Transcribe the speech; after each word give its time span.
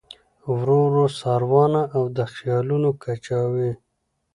ورو 0.55 0.77
ورو 0.87 1.05
ساروانه 1.21 1.81
او 1.95 2.03
د 2.17 2.19
خیالونو 2.33 2.89
کجاوې 3.03 3.71